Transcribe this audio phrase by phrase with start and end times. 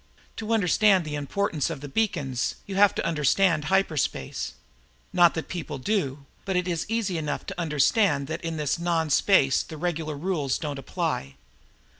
[0.37, 4.53] To understand the importance of the beacons, you have to understand hyperspace.
[5.13, 8.79] Not that many people do, but it is easy enough to understand that in this
[8.79, 11.35] non space the regular rules don't apply.